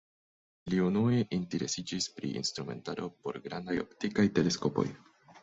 Li 0.73 0.77
unue 0.85 1.19
interesiĝis 1.37 2.07
pri 2.15 2.31
instrumentaro 2.41 3.07
por 3.21 3.39
grandaj 3.45 3.79
optikaj 3.85 4.27
teleskopoj. 4.41 4.89